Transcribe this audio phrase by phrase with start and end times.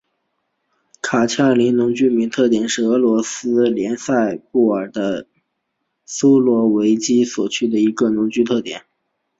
[1.03, 5.27] 卡恰林农村居民点是俄罗斯联邦伏尔加格勒州
[6.07, 8.83] 苏罗维基诺区所属的一个农村居民点。